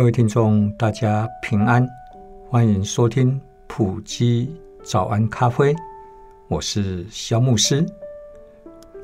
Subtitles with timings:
[0.00, 1.86] 各位听众，大家平安，
[2.48, 4.50] 欢迎收听普基
[4.82, 5.76] 早安咖啡。
[6.48, 7.84] 我是萧牧师。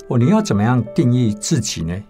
[0.07, 2.03] 哦，你要怎么样定义自己呢？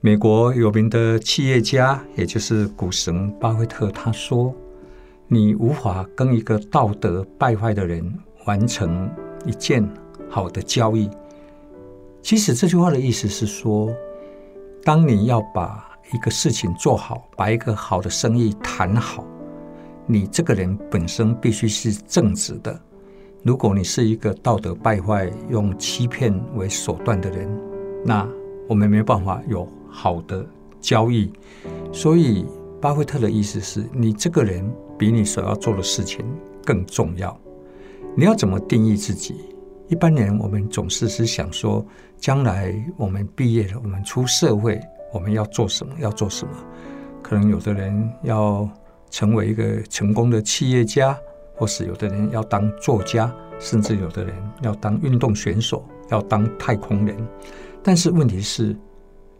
[0.00, 4.52] 美国有名的企业家，也就是股神巴菲特，他说
[5.28, 8.12] ：“你无法跟一个道德败坏的人
[8.46, 9.08] 完成
[9.46, 9.88] 一件
[10.28, 11.08] 好的交易。”
[12.20, 13.94] 其实这句话的意思是说，
[14.82, 19.24] 当你要把一个事情做好，把一个好的生意谈好，
[20.06, 22.78] 你这个人本身必须是正直的。
[23.44, 27.48] 如果你是一个道德败坏、用欺骗为手段的人，
[28.04, 28.26] 那
[28.68, 30.44] 我们没办法有好的
[30.80, 31.30] 交易。
[31.92, 32.46] 所以，
[32.80, 34.68] 巴菲特的意思是你这个人
[34.98, 36.24] 比你所要做的事情
[36.64, 37.38] 更重要。
[38.16, 39.36] 你要怎么定义自己？
[39.88, 41.84] 一般人我们总是是想说，
[42.16, 44.80] 将来我们毕业了，我们出社会。
[45.12, 45.94] 我们要做什么？
[45.98, 46.52] 要做什么？
[47.22, 48.68] 可能有的人要
[49.10, 51.18] 成为一个成功的企业家，
[51.54, 57.16] 或是有的人要当作家，甚至有的人要当运动选手，要当太空人。
[57.82, 58.76] 但是问题是，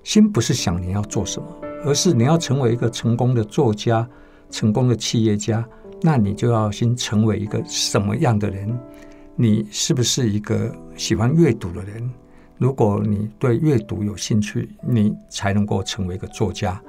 [0.02, 1.48] 心不是想你要做什么，
[1.84, 4.08] 而是你要成为一个成功的作家、
[4.50, 5.66] 成功的企业家，
[6.02, 8.78] 那你就要先成为一个什么样的人？
[9.36, 12.10] 你是不是一个喜欢阅读的人？
[12.58, 16.80] 如果你对阅读有兴趣，你才能够成为一个作家。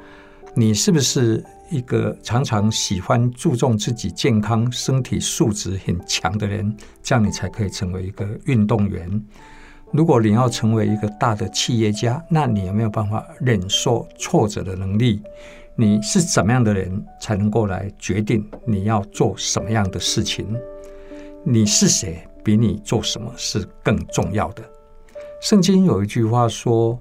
[0.55, 6.75] 你是不是一个常常喜欢注重自己健康、身体素质很强的人？
[7.03, 9.23] 这样你才可以成为一个运动员。
[9.91, 15.21] 如果你要成为一个大的企业家，那你有没有办法忍受挫折的能力？
[15.75, 20.47] 你是怎么样的人才能够来决定你要做什么样的事情？
[21.43, 24.63] 你是谁，比你做什么是更重要的。
[25.41, 26.99] 圣经有一句话说：“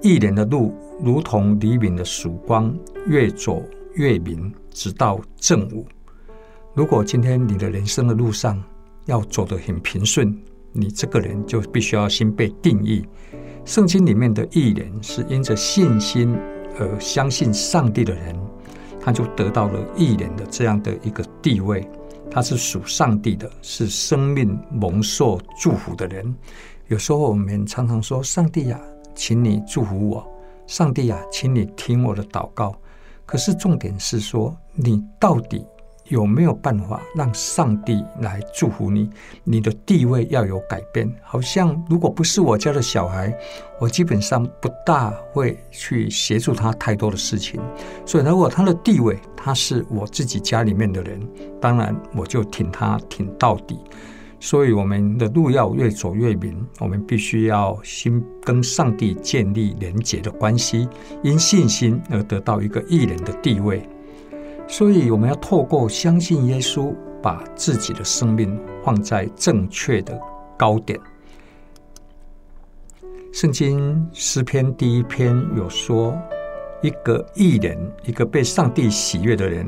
[0.00, 0.72] 义人的路
[1.02, 2.72] 如同黎明的曙光，
[3.08, 3.60] 越走
[3.94, 5.84] 越明，直到正午。”
[6.74, 8.62] 如果今天你的人生的路上
[9.06, 10.32] 要走得很平顺，
[10.70, 13.04] 你这个人就必须要先被定义。
[13.64, 16.36] 圣经里面的义人是因着信心
[16.78, 18.36] 而相信上帝的人，
[19.00, 21.84] 他就得到了义人的这样的一个地位。
[22.30, 26.34] 他是属上帝的，是生命蒙受祝福的人。
[26.88, 28.78] 有时候我们常常说：“上帝呀，
[29.14, 30.26] 请你祝福我。
[30.66, 32.74] ”“上帝呀，请你听我的祷告。”
[33.24, 35.64] 可是重点是说，你到底
[36.08, 39.08] 有没有办法让上帝来祝福你？
[39.44, 41.10] 你的地位要有改变。
[41.22, 43.34] 好像如果不是我家的小孩，
[43.80, 47.58] 我基本上不大会去协助他太多的事情。
[48.04, 51.18] 所以，如果他的地位他是我自己家里面的人，
[51.58, 53.78] 当然我就挺他挺到底。
[54.44, 56.54] 所以，我们的路要越走越明。
[56.78, 60.86] 我们必须要先跟上帝建立连结的关系，
[61.22, 63.88] 因信心而得到一个艺人的地位。
[64.68, 70.20] 所以，我们要透过相信耶稣，把自己的生命放在正确的
[70.58, 71.00] 高点。
[73.32, 76.14] 圣经诗篇第一篇有说，
[76.82, 79.66] 一个艺人，一个被上帝喜悦的人，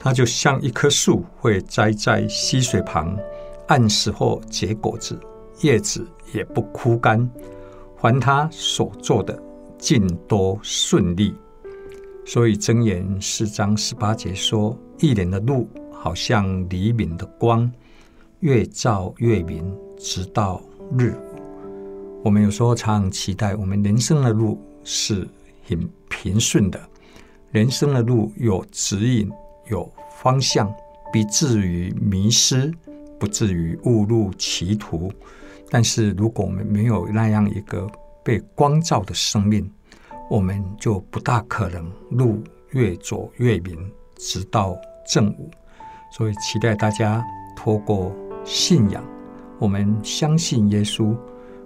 [0.00, 3.14] 他就像一棵树，会栽在溪水旁。
[3.68, 5.18] 按时候结果子，
[5.60, 7.30] 叶子也不枯干。
[7.96, 9.40] 还他所做的，
[9.78, 11.34] 尽多顺利。
[12.24, 17.70] 所以箴言四章十八节说：“一年的路好像黎明的光，
[18.40, 20.62] 越照越明，直到
[20.96, 21.14] 日。”
[22.22, 25.26] 我们有时候常常期待我们人生的路是
[25.66, 26.80] 很平顺的，
[27.50, 29.30] 人生的路有指引、
[29.70, 29.90] 有
[30.22, 30.72] 方向，
[31.12, 32.72] 不至于迷失。
[33.18, 35.12] 不至于误入歧途，
[35.70, 37.86] 但是如果我们没有那样一个
[38.22, 39.70] 被光照的生命，
[40.30, 43.76] 我们就不大可能路越走越明，
[44.16, 44.76] 直到
[45.06, 45.50] 正午。
[46.12, 47.24] 所以期待大家
[47.56, 49.02] 透过信仰，
[49.58, 51.16] 我们相信耶稣，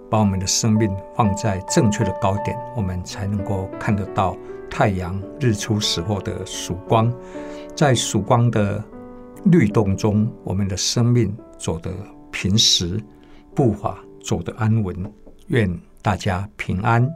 [0.09, 4.35] 把我们的生命放在正确的高点，我们才能够看得到
[4.69, 7.13] 太阳日出时候的曙光，
[7.75, 8.83] 在曙光的。
[9.45, 11.91] 律动中，我们的生命走得
[12.31, 13.01] 平实，
[13.53, 14.95] 步伐走得安稳。
[15.47, 15.69] 愿
[16.01, 17.07] 大家平安。